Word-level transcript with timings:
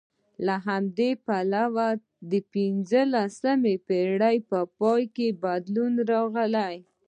له 0.45 0.55
همدې 0.67 1.11
پلوه 1.25 1.89
د 2.31 2.33
پنځلسمې 2.53 3.75
پېړۍ 3.87 4.37
په 4.49 4.59
پای 4.79 5.03
کې 5.15 5.27
بدلون 5.43 5.93
راغی 6.11 6.77